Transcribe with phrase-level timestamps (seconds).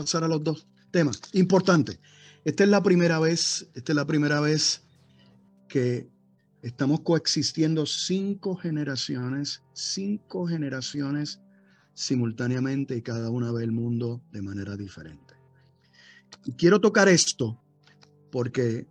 [0.00, 1.20] Pasar a los dos temas.
[1.34, 2.00] Importante.
[2.42, 4.82] Esta es la primera vez, esta es la primera vez
[5.68, 6.08] que
[6.62, 11.38] estamos coexistiendo cinco generaciones, cinco generaciones
[11.92, 15.34] simultáneamente y cada una ve el mundo de manera diferente.
[16.56, 17.60] Quiero tocar esto
[18.30, 18.86] porque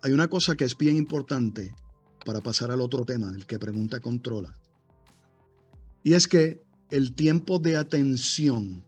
[0.00, 1.74] hay una cosa que es bien importante
[2.24, 4.58] para pasar al otro tema, el que pregunta controla.
[6.02, 8.82] Y es que el tiempo de atención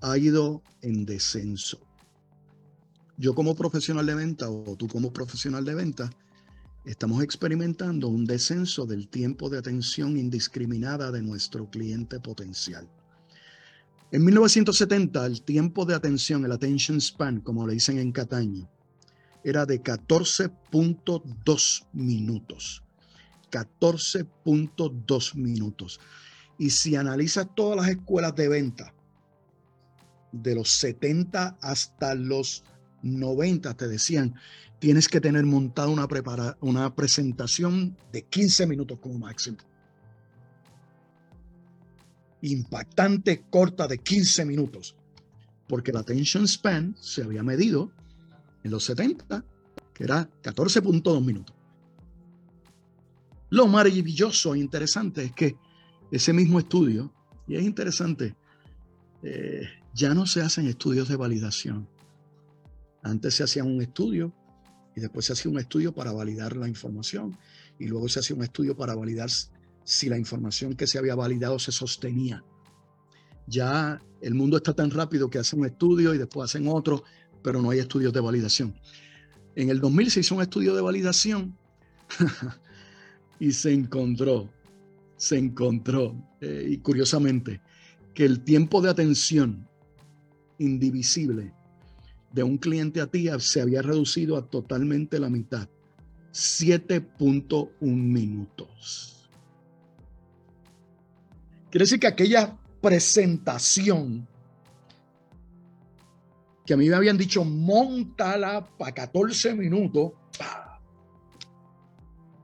[0.00, 1.80] ha ido en descenso.
[3.16, 6.10] Yo como profesional de venta o tú como profesional de venta,
[6.84, 12.88] estamos experimentando un descenso del tiempo de atención indiscriminada de nuestro cliente potencial.
[14.10, 18.70] En 1970, el tiempo de atención, el attention span, como le dicen en Cataño,
[19.44, 22.82] era de 14.2 minutos.
[23.50, 26.00] 14.2 minutos.
[26.58, 28.94] Y si analizas todas las escuelas de venta,
[30.32, 32.64] de los 70 hasta los
[33.02, 34.34] 90, te decían,
[34.78, 36.06] tienes que tener montada una,
[36.60, 39.58] una presentación de 15 minutos como máximo.
[42.42, 44.96] Impactante, corta de 15 minutos.
[45.66, 47.90] Porque la attention span se había medido
[48.64, 49.44] en los 70,
[49.92, 51.54] que era 14.2 minutos.
[53.50, 55.56] Lo maravilloso e interesante es que
[56.10, 57.12] ese mismo estudio,
[57.46, 58.34] y es interesante,
[59.22, 59.62] eh,
[59.94, 61.88] ya no se hacen estudios de validación.
[63.02, 64.34] Antes se hacía un estudio
[64.96, 67.36] y después se hacía un estudio para validar la información
[67.78, 69.30] y luego se hacía un estudio para validar
[69.84, 72.44] si la información que se había validado se sostenía.
[73.46, 77.04] Ya el mundo está tan rápido que hacen un estudio y después hacen otro,
[77.42, 78.74] pero no hay estudios de validación.
[79.54, 81.56] En el 2000 se hizo un estudio de validación
[83.40, 84.50] y se encontró,
[85.16, 87.60] se encontró, eh, y curiosamente,
[88.14, 89.67] que el tiempo de atención
[90.58, 91.54] indivisible
[92.32, 95.68] de un cliente a ti se había reducido a totalmente la mitad,
[96.32, 99.28] 7.1 minutos.
[101.70, 104.26] Quiere decir que aquella presentación
[106.68, 110.12] que a mí me habían dicho, montala para 14 minutos,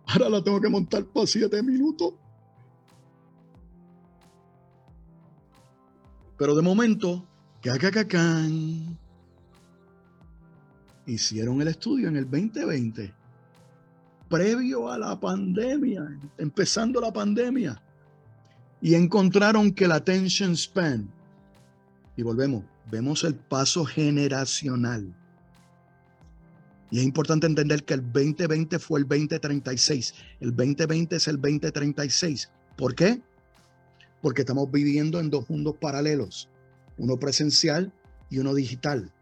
[0.06, 2.14] ahora la tengo que montar para 7 minutos.
[6.38, 7.28] Pero de momento,
[7.64, 8.98] cacacacán,
[11.06, 13.10] hicieron el estudio en el 2020,
[14.28, 17.80] previo a la pandemia, empezando la pandemia,
[18.82, 21.08] y encontraron que la attention span,
[22.18, 25.16] y volvemos, vemos el paso generacional.
[26.90, 32.50] Y es importante entender que el 2020 fue el 2036, el 2020 es el 2036.
[32.76, 33.22] ¿Por qué?
[34.24, 36.48] porque estamos viviendo en dos mundos paralelos,
[36.96, 37.92] uno presencial
[38.30, 39.12] y uno digital.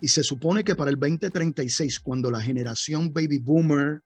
[0.00, 4.02] Y se supone que para el 2036, cuando la generación baby boomer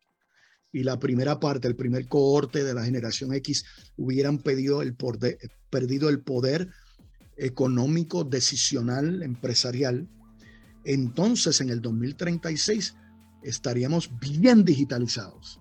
[0.72, 3.64] y la primera parte, el primer cohorte de la generación X
[3.96, 6.68] hubieran perdido el poder
[7.36, 10.08] económico, decisional, empresarial,
[10.84, 12.94] entonces en el 2036
[13.42, 15.60] estaríamos bien digitalizados.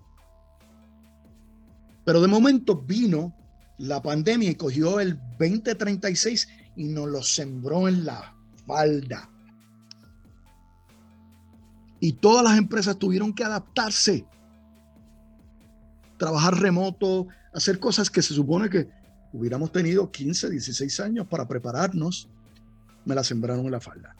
[2.04, 3.34] Pero de momento vino
[3.80, 8.34] la pandemia y cogió el 2036 y nos lo sembró en la
[8.66, 9.28] falda.
[11.98, 14.26] Y todas las empresas tuvieron que adaptarse,
[16.18, 18.88] trabajar remoto, hacer cosas que se supone que
[19.32, 22.28] hubiéramos tenido 15, 16 años para prepararnos.
[23.06, 24.14] Me la sembraron en la falda.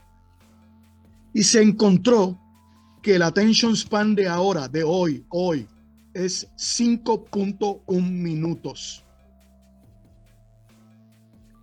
[1.34, 2.40] Y se encontró
[3.02, 5.68] que el attention span de ahora, de hoy, hoy,
[6.14, 9.04] es 5.1 minutos.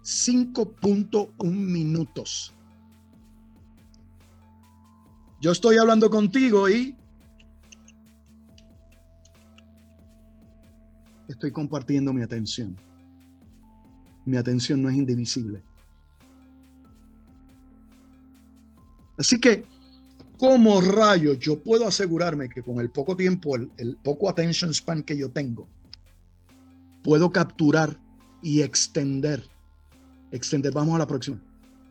[0.07, 2.53] 5.1 minutos.
[5.41, 6.95] Yo estoy hablando contigo y
[11.27, 12.75] estoy compartiendo mi atención.
[14.25, 15.61] Mi atención no es indivisible.
[19.17, 19.65] Así que
[20.37, 25.17] ¿Cómo rayos yo puedo asegurarme que con el poco tiempo, el, poco attention span que
[25.17, 25.67] yo tengo,
[27.03, 27.99] puedo capturar
[28.43, 29.43] y extender,
[30.31, 31.39] extender, vamos a la próxima,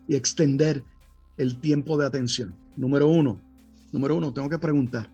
[0.08, 0.84] y extender
[1.36, 2.54] el tiempo de atención?
[2.76, 3.40] Número uno,
[3.92, 5.10] número uno, tengo que preguntar.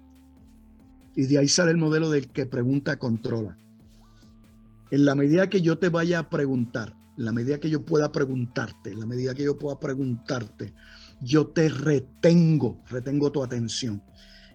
[1.15, 3.57] Y de ahí sale el modelo del que pregunta, controla.
[4.91, 8.11] En la medida que yo te vaya a preguntar, en la medida que yo pueda
[8.11, 10.73] preguntarte, en la medida que yo pueda preguntarte,
[11.21, 14.03] yo te retengo, retengo tu atención.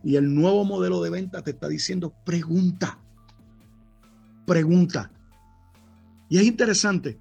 [0.04, 3.00] Y el nuevo modelo de venta te está diciendo, pregunta,
[4.46, 5.12] pregunta.
[6.30, 7.20] Y es interesante,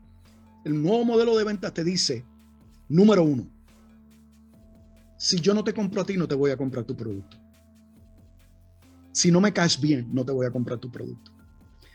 [0.67, 2.25] el nuevo modelo de ventas te dice,
[2.89, 3.49] número uno,
[5.17, 7.37] si yo no te compro a ti, no te voy a comprar tu producto.
[9.13, 11.31] Si no me caes bien, no te voy a comprar tu producto.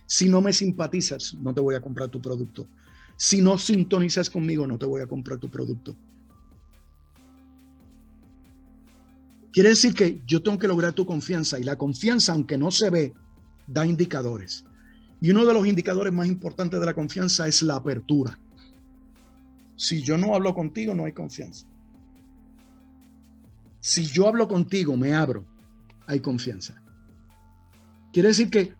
[0.05, 2.65] Si no me simpatizas, no te voy a comprar tu producto.
[3.17, 5.93] Si no sintonizas conmigo, no te voy a comprar tu producto.
[9.51, 12.89] Quiere decir que yo tengo que lograr tu confianza y la confianza, aunque no se
[12.89, 13.13] ve,
[13.67, 14.63] da indicadores.
[15.19, 18.39] Y uno de los indicadores más importantes de la confianza es la apertura.
[19.81, 21.65] Si yo no hablo contigo, no hay confianza.
[23.79, 25.43] Si yo hablo contigo, me abro,
[26.05, 26.79] hay confianza.
[28.13, 28.75] Quiere decir que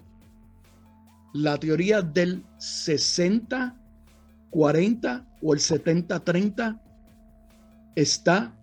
[1.34, 3.76] la teoría del 60,
[4.52, 6.84] 40 o el 70, 30
[7.96, 8.56] está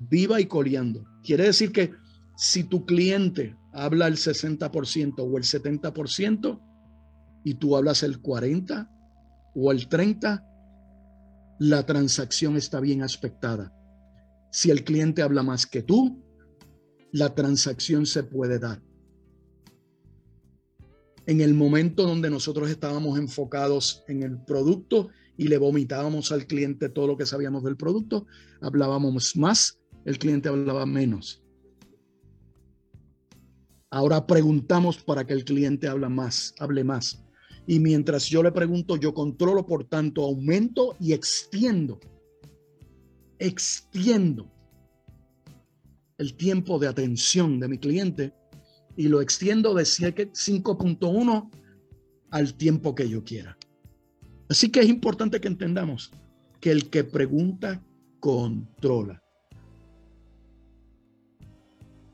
[0.00, 1.06] viva y coleando.
[1.22, 1.92] Quiere decir que
[2.34, 6.60] si tu cliente habla el 60% o el 70%
[7.44, 8.90] y tú hablas el 40
[9.54, 10.50] o el 30,
[11.58, 13.72] la transacción está bien aspectada.
[14.50, 16.22] Si el cliente habla más que tú,
[17.12, 18.82] la transacción se puede dar.
[21.26, 26.88] En el momento donde nosotros estábamos enfocados en el producto y le vomitábamos al cliente
[26.88, 28.26] todo lo que sabíamos del producto,
[28.60, 31.42] hablábamos más, el cliente hablaba menos.
[33.90, 37.24] Ahora preguntamos para que el cliente hable más, hable más.
[37.66, 41.98] Y mientras yo le pregunto, yo controlo, por tanto, aumento y extiendo
[43.38, 44.50] extiendo
[46.18, 48.32] el tiempo de atención de mi cliente
[48.96, 51.50] y lo extiendo de 5.1
[52.30, 53.58] al tiempo que yo quiera.
[54.48, 56.12] Así que es importante que entendamos
[56.60, 57.82] que el que pregunta
[58.20, 59.22] controla.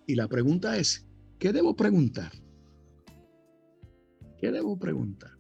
[0.07, 1.07] Y la pregunta es,
[1.39, 2.33] ¿qué debo preguntar?
[4.39, 5.40] ¿Qué debo preguntar?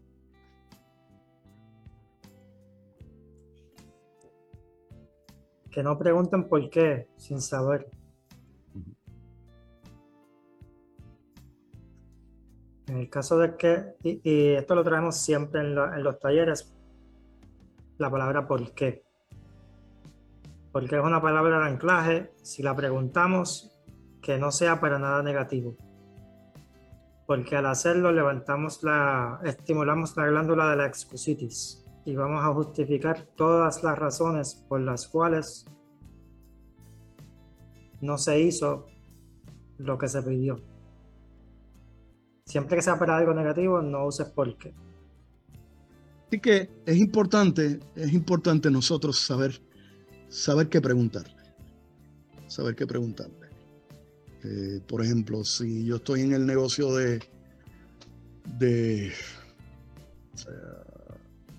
[5.70, 7.88] Que no pregunten por qué sin saber.
[12.86, 16.74] En el caso de que, y, esto lo traemos siempre en, los talleres,
[17.98, 19.04] la palabra por qué.
[20.72, 23.80] Porque es una palabra de anclaje, si la preguntamos,
[24.20, 25.76] que no sea para nada negativo.
[27.26, 33.26] Porque al hacerlo levantamos la, estimulamos la glándula de la excusitis y vamos a justificar
[33.36, 35.66] todas las razones por las cuales
[38.00, 38.86] no se hizo
[39.78, 40.60] lo que se pidió.
[42.46, 44.74] Siempre que sea para algo negativo, no uses por qué.
[46.26, 49.60] Así que es importante, es importante nosotros saber,
[50.28, 51.36] saber qué preguntarle.
[52.46, 53.48] Saber qué preguntarle.
[54.42, 57.20] Eh, por ejemplo, si yo estoy en el negocio de,
[58.58, 59.12] de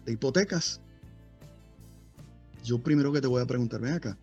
[0.05, 0.81] de hipotecas,
[2.63, 4.17] yo primero que te voy a preguntar, ven acá,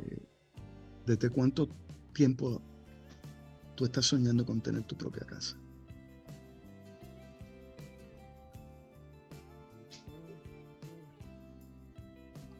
[0.00, 0.22] eh,
[1.06, 1.68] ¿desde cuánto
[2.12, 2.60] tiempo
[3.74, 5.56] tú estás soñando con tener tu propia casa?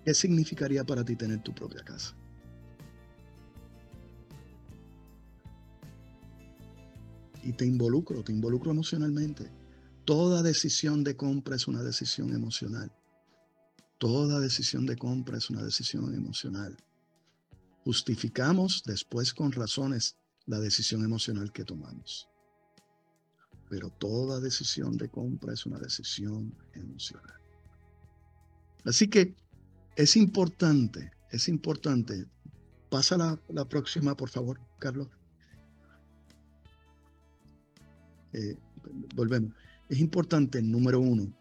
[0.05, 2.15] ¿Qué significaría para ti tener tu propia casa?
[7.43, 9.51] Y te involucro, te involucro emocionalmente.
[10.05, 12.93] Toda decisión de compra es una decisión emocional.
[13.99, 16.77] Toda decisión de compra es una decisión emocional.
[17.85, 22.29] Justificamos después con razones la decisión emocional que tomamos.
[23.71, 27.41] Pero toda decisión de compra es una decisión emocional.
[28.85, 29.35] Así que
[29.97, 32.27] es importante, es importante.
[32.91, 35.09] Pasa la, la próxima, por favor, Carlos.
[38.35, 38.59] Eh,
[39.15, 39.55] volvemos
[39.89, 41.33] es importante, número uno,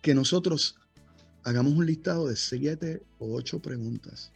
[0.00, 0.76] que nosotros
[1.44, 4.32] hagamos un listado de siete o ocho preguntas.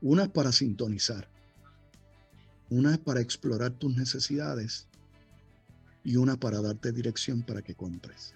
[0.00, 1.28] Una para sintonizar,
[2.70, 4.88] una para explorar tus necesidades
[6.04, 8.34] y una para darte dirección para que compres.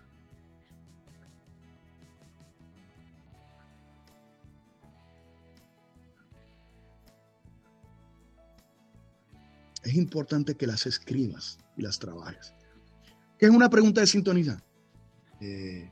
[9.83, 12.55] Es importante que las escribas y las trabajes.
[13.39, 14.63] ¿Qué es una pregunta de sintonía?
[15.41, 15.91] Eh,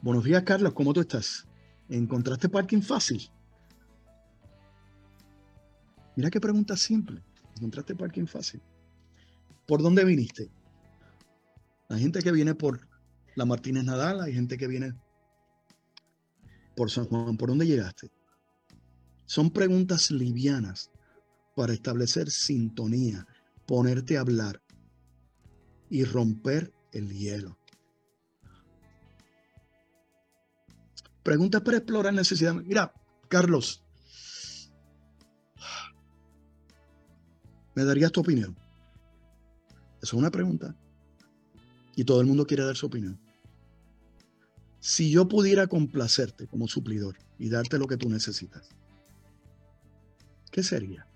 [0.00, 1.44] buenos días, Carlos, ¿cómo tú estás?
[1.88, 3.28] ¿Encontraste parking fácil?
[6.14, 7.20] Mira qué pregunta simple.
[7.56, 8.62] ¿Encontraste parking fácil?
[9.66, 10.48] ¿Por dónde viniste?
[11.88, 12.86] Hay gente que viene por
[13.34, 14.94] la Martínez Nadal, hay gente que viene
[16.76, 17.36] por San Juan.
[17.36, 18.08] ¿Por dónde llegaste?
[19.24, 20.92] Son preguntas livianas
[21.56, 23.26] para establecer sintonía,
[23.66, 24.62] ponerte a hablar
[25.90, 27.58] y romper el hielo.
[31.22, 32.54] Preguntas para explorar necesidad.
[32.54, 32.92] Mira,
[33.28, 33.84] Carlos,
[37.74, 38.56] ¿me darías tu opinión?
[39.96, 40.74] Esa es una pregunta.
[41.96, 43.18] Y todo el mundo quiere dar su opinión.
[44.78, 48.68] Si yo pudiera complacerte como suplidor y darte lo que tú necesitas,
[50.52, 51.08] ¿qué sería?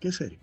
[0.00, 0.40] ¿Qué sería?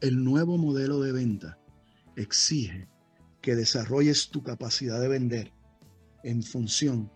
[0.00, 1.58] El nuevo modelo de venta
[2.14, 2.88] exige
[3.42, 5.52] que desarrolles tu capacidad de vender
[6.22, 7.10] en función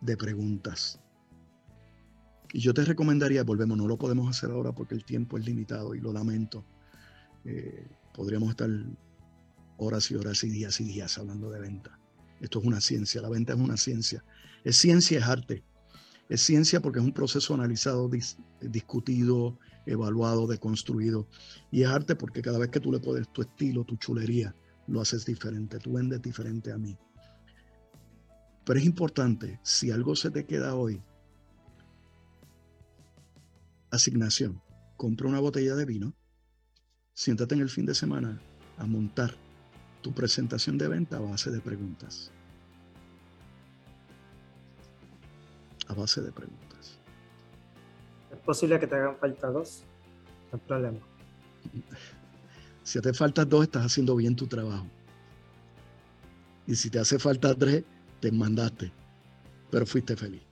[0.00, 1.00] de preguntas.
[2.52, 5.94] Y yo te recomendaría, volvemos, no lo podemos hacer ahora porque el tiempo es limitado
[5.94, 6.64] y lo lamento.
[7.44, 8.68] Eh, podríamos estar
[9.76, 11.96] horas y horas y días y días hablando de venta.
[12.40, 14.24] Esto es una ciencia, la venta es una ciencia.
[14.64, 15.62] Es ciencia, es arte.
[16.30, 18.08] Es ciencia porque es un proceso analizado,
[18.60, 21.26] discutido, evaluado, deconstruido.
[21.72, 24.54] Y es arte porque cada vez que tú le pones tu estilo, tu chulería,
[24.86, 25.80] lo haces diferente.
[25.80, 26.96] Tú vendes diferente a mí.
[28.64, 31.02] Pero es importante, si algo se te queda hoy,
[33.90, 34.62] asignación.
[34.96, 36.14] Compra una botella de vino,
[37.12, 38.40] siéntate en el fin de semana
[38.78, 39.34] a montar
[40.00, 42.30] tu presentación de venta a base de preguntas.
[45.90, 46.98] A base de preguntas.
[48.32, 49.82] Es posible que te hagan falta dos,
[50.52, 50.98] no hay problema.
[52.82, 54.86] Si te faltan dos, estás haciendo bien tu trabajo.
[56.66, 57.84] Y si te hace falta tres,
[58.18, 58.90] te mandaste,
[59.70, 60.42] pero fuiste feliz.